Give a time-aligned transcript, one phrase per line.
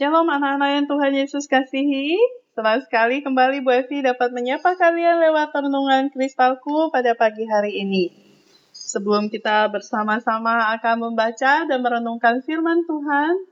[0.00, 2.16] Shalom anak-anak yang Tuhan Yesus kasihi.
[2.56, 8.08] Senang sekali kembali Bu Evi dapat menyapa kalian lewat renungan kristalku pada pagi hari ini.
[8.72, 13.44] Sebelum kita bersama-sama akan membaca dan merenungkan firman Tuhan,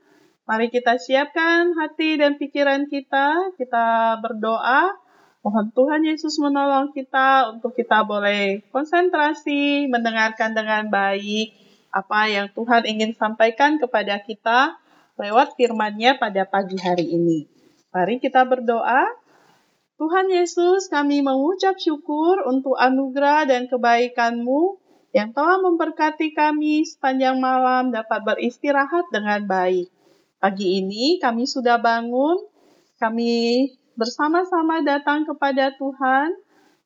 [0.49, 3.53] mari kita siapkan hati dan pikiran kita.
[3.53, 4.97] Kita berdoa,
[5.45, 11.53] mohon Tuhan Yesus menolong kita untuk kita boleh konsentrasi, mendengarkan dengan baik
[11.93, 14.88] apa yang Tuhan ingin sampaikan kepada kita
[15.19, 17.45] lewat firman-Nya pada pagi hari ini.
[17.91, 19.03] Mari kita berdoa.
[19.99, 24.79] Tuhan Yesus, kami mengucap syukur untuk anugerah dan kebaikan-Mu
[25.11, 29.91] yang telah memberkati kami sepanjang malam dapat beristirahat dengan baik.
[30.39, 32.39] Pagi ini kami sudah bangun,
[32.95, 33.67] kami
[33.99, 36.31] bersama-sama datang kepada Tuhan.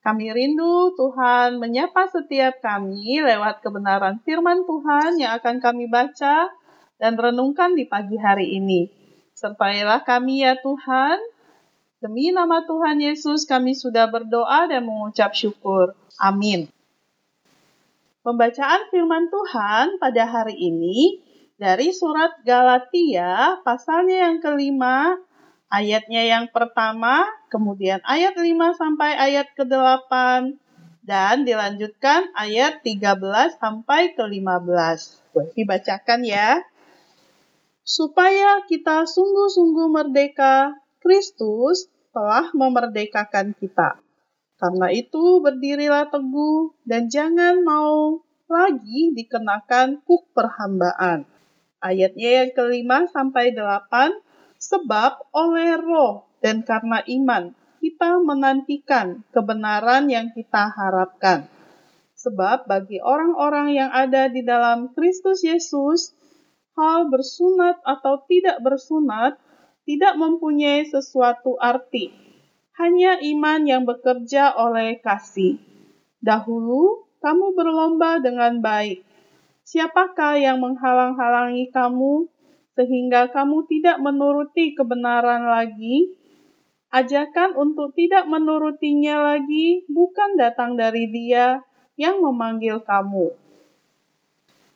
[0.04, 6.52] Kami rindu Tuhan menyapa setiap kami lewat kebenaran firman Tuhan yang akan kami baca
[7.02, 8.90] dan renungkan di pagi hari ini.
[9.34, 11.18] Sertailah kami ya Tuhan,
[12.04, 15.96] Demi nama Tuhan Yesus kami sudah berdoa dan mengucap syukur.
[16.20, 16.68] Amin.
[18.27, 21.24] Pembacaan firman Tuhan pada hari ini
[21.55, 25.16] dari surat Galatia pasalnya yang kelima,
[25.72, 30.12] ayatnya yang pertama, kemudian ayat 5 sampai ayat ke-8,
[31.07, 35.00] dan dilanjutkan ayat 13 sampai ke-15.
[35.32, 36.60] Boleh dibacakan ya.
[37.94, 44.02] Supaya kita sungguh-sungguh merdeka, Kristus telah memerdekakan kita.
[44.58, 48.18] Karena itu berdirilah teguh dan jangan mau
[48.50, 51.30] lagi dikenakan kuk perhambaan.
[51.85, 54.10] Ayatnya yang kelima sampai delapan,
[54.57, 61.46] sebab oleh roh dan karena iman kita menantikan kebenaran yang kita harapkan.
[62.18, 66.18] Sebab bagi orang-orang yang ada di dalam Kristus Yesus,
[66.74, 69.38] hal bersunat atau tidak bersunat
[69.84, 72.12] tidak mempunyai sesuatu arti.
[72.79, 75.62] Hanya iman yang bekerja oleh kasih.
[76.24, 79.06] Dahulu kamu berlomba dengan baik.
[79.63, 82.28] Siapakah yang menghalang-halangi kamu
[82.73, 86.17] sehingga kamu tidak menuruti kebenaran lagi?
[86.94, 91.61] Ajakan untuk tidak menurutinya lagi bukan datang dari Dia
[91.97, 93.42] yang memanggil kamu.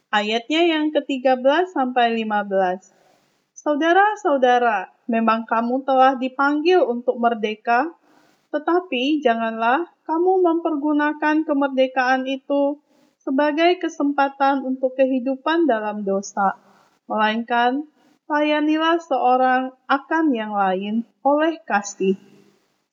[0.08, 2.96] Ayatnya yang ke-13 sampai 15.
[3.52, 7.92] Saudara-saudara, memang kamu telah dipanggil untuk merdeka,
[8.48, 12.80] tetapi janganlah kamu mempergunakan kemerdekaan itu
[13.20, 16.56] sebagai kesempatan untuk kehidupan dalam dosa,
[17.12, 17.84] melainkan
[18.32, 22.16] layanilah seorang akan yang lain oleh kasih.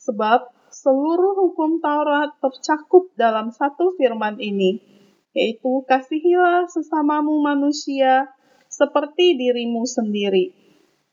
[0.02, 4.93] Sebab seluruh hukum Taurat tercakup dalam satu firman ini,
[5.34, 8.30] yaitu kasihilah sesamamu manusia
[8.70, 10.54] seperti dirimu sendiri.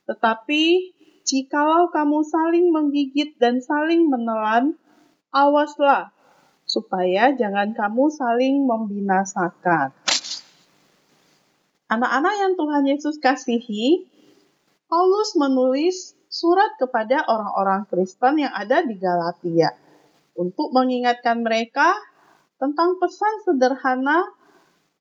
[0.05, 0.93] Tetapi
[1.25, 4.77] jikalau kamu saling menggigit dan saling menelan,
[5.33, 6.13] awaslah
[6.69, 9.91] supaya jangan kamu saling membinasakan.
[11.91, 14.07] Anak-anak yang Tuhan Yesus kasihi,
[14.87, 19.75] Paulus menulis surat kepada orang-orang Kristen yang ada di Galatia
[20.39, 21.91] untuk mengingatkan mereka
[22.61, 24.29] tentang pesan sederhana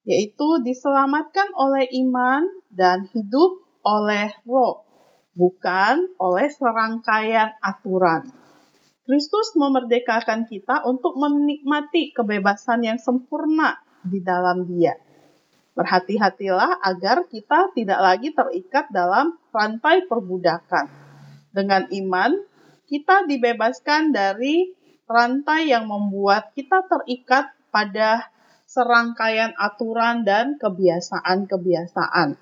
[0.09, 4.89] yaitu diselamatkan oleh iman dan hidup oleh roh
[5.37, 8.33] bukan oleh serangkaian aturan.
[9.05, 14.95] Kristus memerdekakan kita untuk menikmati kebebasan yang sempurna di dalam Dia.
[15.75, 20.87] Berhati-hatilah agar kita tidak lagi terikat dalam rantai perbudakan.
[21.51, 22.39] Dengan iman,
[22.87, 24.71] kita dibebaskan dari
[25.11, 28.31] rantai yang membuat kita terikat pada
[28.71, 32.39] serangkaian aturan dan kebiasaan-kebiasaan.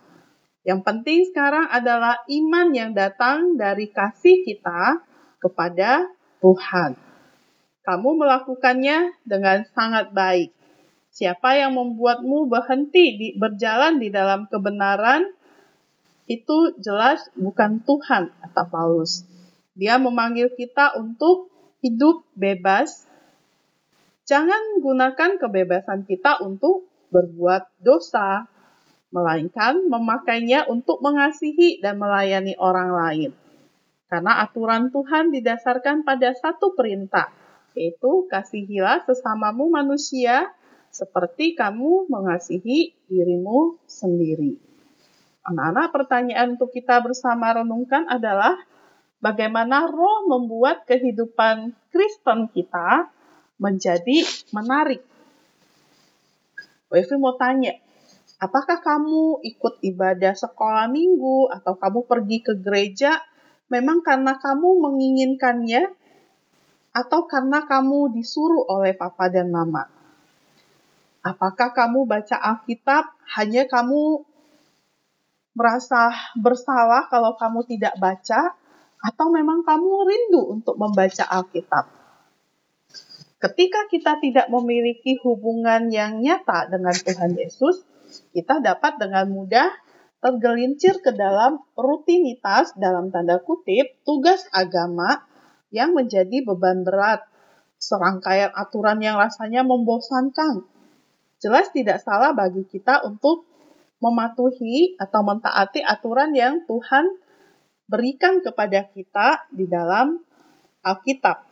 [0.69, 5.01] Yang penting sekarang adalah iman yang datang dari kasih kita
[5.41, 6.05] kepada
[6.45, 7.01] Tuhan.
[7.89, 10.53] Kamu melakukannya dengan sangat baik.
[11.09, 15.25] Siapa yang membuatmu berhenti di, berjalan di dalam kebenaran,
[16.29, 19.25] itu jelas bukan Tuhan, kata Paulus.
[19.73, 21.49] Dia memanggil kita untuk
[21.85, 23.07] hidup bebas.
[24.29, 28.45] Jangan gunakan kebebasan kita untuk berbuat dosa,
[29.09, 33.31] melainkan memakainya untuk mengasihi dan melayani orang lain.
[34.09, 37.33] Karena aturan Tuhan didasarkan pada satu perintah,
[37.73, 40.53] yaitu kasihilah sesamamu manusia
[40.89, 44.57] seperti kamu mengasihi dirimu sendiri.
[45.49, 48.57] Anak-anak, pertanyaan untuk kita bersama renungkan adalah
[49.19, 53.11] bagaimana roh membuat kehidupan Kristen kita
[53.59, 54.23] menjadi
[54.55, 55.03] menarik.
[56.89, 57.77] Wevi mau tanya,
[58.39, 63.19] Apakah kamu ikut ibadah sekolah minggu atau kamu pergi ke gereja
[63.67, 65.91] memang karena kamu menginginkannya
[66.95, 69.91] atau karena kamu disuruh oleh papa dan mama?
[71.27, 74.23] Apakah kamu baca Alkitab hanya kamu
[75.59, 78.55] merasa bersalah kalau kamu tidak baca
[78.99, 81.85] atau memang kamu rindu untuk membaca Alkitab?
[83.39, 87.87] Ketika kita tidak memiliki hubungan yang nyata dengan Tuhan Yesus,
[88.35, 89.71] kita dapat dengan mudah
[90.19, 95.23] tergelincir ke dalam rutinitas dalam tanda kutip tugas agama
[95.71, 97.23] yang menjadi beban berat,
[97.79, 100.67] serangkaian aturan yang rasanya membosankan.
[101.39, 103.47] Jelas tidak salah bagi kita untuk
[104.03, 107.07] mematuhi atau mentaati aturan yang Tuhan
[107.89, 110.21] berikan kepada kita di dalam
[110.85, 111.49] Alkitab.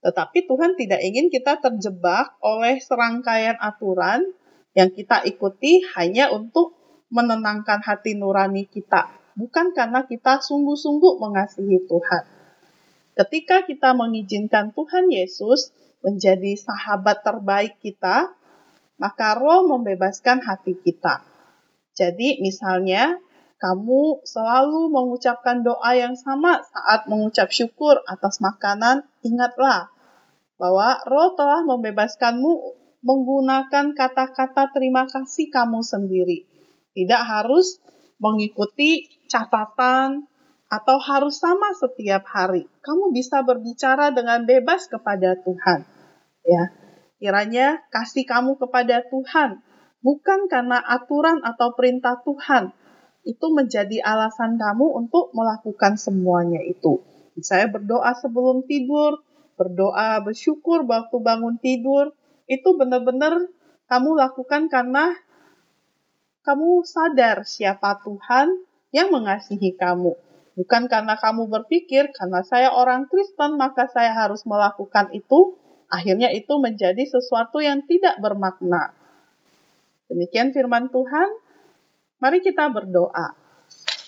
[0.00, 4.24] Tetapi Tuhan tidak ingin kita terjebak oleh serangkaian aturan
[4.72, 6.78] yang kita ikuti hanya untuk
[7.10, 12.24] menenangkan hati nurani kita, bukan karena kita sungguh-sungguh mengasihi Tuhan.
[13.18, 18.30] Ketika kita mengizinkan Tuhan Yesus menjadi sahabat terbaik kita,
[18.96, 21.20] maka roh membebaskan hati kita.
[21.92, 23.18] Jadi misalnya
[23.60, 29.92] kamu selalu mengucapkan doa yang sama saat mengucap syukur atas makanan, ingatlah
[30.56, 36.48] bahwa roh telah membebaskanmu menggunakan kata-kata terima kasih kamu sendiri.
[36.96, 37.80] Tidak harus
[38.16, 40.24] mengikuti catatan
[40.72, 42.64] atau harus sama setiap hari.
[42.80, 45.84] Kamu bisa berbicara dengan bebas kepada Tuhan.
[46.48, 46.64] Ya.
[47.20, 49.60] Kiranya kasih kamu kepada Tuhan
[50.00, 52.72] bukan karena aturan atau perintah Tuhan
[53.24, 57.04] itu menjadi alasan kamu untuk melakukan semuanya itu.
[57.40, 59.24] Saya berdoa sebelum tidur,
[59.56, 62.12] berdoa bersyukur waktu bangun tidur,
[62.48, 63.48] itu benar-benar
[63.88, 65.14] kamu lakukan karena
[66.40, 68.48] kamu sadar siapa Tuhan
[68.90, 70.16] yang mengasihi kamu.
[70.58, 75.56] Bukan karena kamu berpikir, karena saya orang Kristen, maka saya harus melakukan itu.
[75.90, 78.94] Akhirnya itu menjadi sesuatu yang tidak bermakna.
[80.10, 81.28] Demikian firman Tuhan.
[82.20, 83.32] Mari kita berdoa.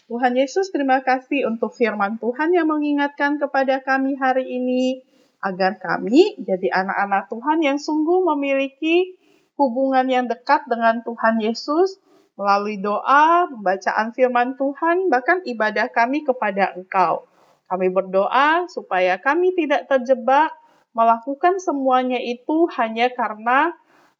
[0.05, 5.01] Tuhan Yesus, terima kasih untuk firman Tuhan yang mengingatkan kepada kami hari ini
[5.41, 9.17] agar kami jadi anak-anak Tuhan yang sungguh memiliki
[9.57, 11.97] hubungan yang dekat dengan Tuhan Yesus
[12.37, 17.25] melalui doa, pembacaan firman Tuhan, bahkan ibadah kami kepada Engkau.
[17.73, 20.53] Kami berdoa supaya kami tidak terjebak
[20.93, 23.73] melakukan semuanya itu hanya karena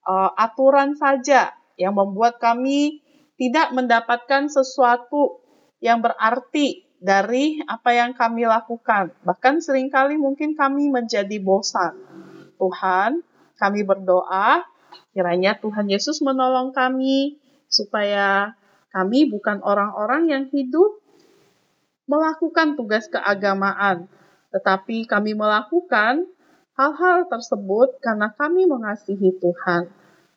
[0.09, 3.02] uh, aturan saja yang membuat kami
[3.43, 5.43] tidak mendapatkan sesuatu
[5.83, 9.11] yang berarti dari apa yang kami lakukan.
[9.27, 11.99] Bahkan sering kali mungkin kami menjadi bosan.
[12.55, 13.27] Tuhan,
[13.59, 14.63] kami berdoa,
[15.11, 18.55] kiranya Tuhan Yesus menolong kami supaya
[18.95, 21.03] kami bukan orang-orang yang hidup
[22.07, 24.07] melakukan tugas keagamaan,
[24.55, 26.31] tetapi kami melakukan
[26.79, 29.91] hal-hal tersebut karena kami mengasihi Tuhan.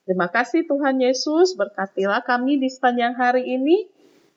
[0.06, 3.90] Terima kasih Tuhan Yesus, berkatilah kami di sepanjang hari ini.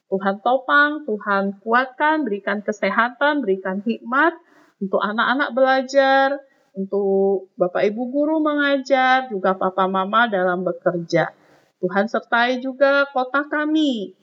[0.09, 4.33] Tuhan topang, Tuhan kuatkan, berikan kesehatan, berikan hikmat
[4.81, 6.41] untuk anak-anak belajar,
[6.73, 11.37] untuk Bapak Ibu guru mengajar, juga Papa Mama dalam bekerja.
[11.85, 14.17] Tuhan sertai juga kota kami.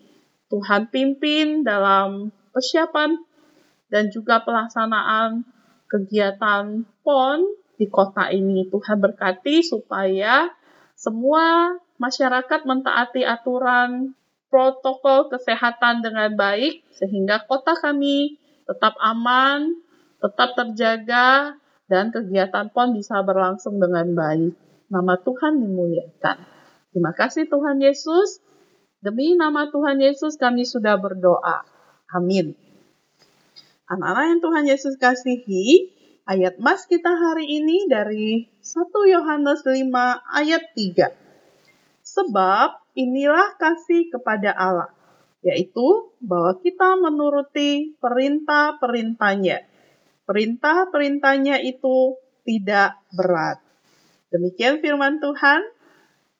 [0.50, 3.22] Tuhan pimpin dalam persiapan
[3.94, 5.46] dan juga pelaksanaan
[5.86, 7.40] kegiatan PON
[7.78, 8.66] di kota ini.
[8.74, 10.50] Tuhan berkati supaya
[10.96, 14.16] semua masyarakat mentaati aturan
[14.48, 19.76] protokol kesehatan dengan baik sehingga kota kami tetap aman,
[20.24, 24.58] tetap terjaga, dan kegiatan PON bisa berlangsung dengan baik.
[24.90, 26.38] Nama Tuhan dimuliakan.
[26.90, 28.42] Terima kasih Tuhan Yesus.
[29.04, 31.62] Demi nama Tuhan Yesus kami sudah berdoa.
[32.10, 32.58] Amin.
[33.86, 35.94] Anak-anak yang Tuhan Yesus kasihi,
[36.26, 39.94] ayat mas kita hari ini dari 1 Yohanes 5
[40.34, 41.14] ayat 3.
[42.06, 44.90] Sebab inilah kasih kepada Allah,
[45.46, 49.66] yaitu bahwa kita menuruti perintah-perintahnya.
[50.26, 53.62] Perintah-perintahnya itu tidak berat.
[54.34, 55.62] Demikian firman Tuhan.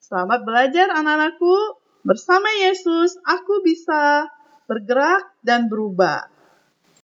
[0.02, 1.82] Selamat belajar anak-anakku.
[2.06, 4.30] Bersama Yesus, aku bisa
[4.70, 6.35] bergerak dan berubah.